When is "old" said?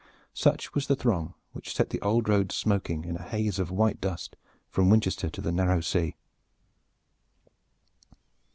2.01-2.27